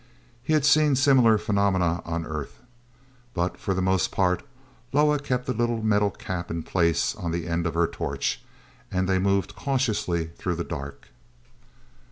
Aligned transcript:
He 0.41 0.53
had 0.53 0.65
seen 0.65 0.95
similar 0.95 1.37
phenomena 1.37 2.01
on 2.05 2.25
earth. 2.25 2.57
But, 3.35 3.59
for 3.59 3.75
the 3.75 3.83
most 3.83 4.09
part, 4.09 4.41
Loah 4.91 5.19
kept 5.19 5.45
the 5.45 5.53
little 5.53 5.83
metal 5.83 6.09
cap 6.09 6.49
in 6.49 6.63
place 6.63 7.13
on 7.15 7.29
the 7.29 7.45
end 7.45 7.67
of 7.67 7.75
her 7.75 7.85
torch, 7.85 8.41
and 8.91 9.07
they 9.07 9.19
moved 9.19 9.55
cautiously 9.55 10.31
through 10.35 10.55
the 10.55 10.63
dark. 10.63 11.09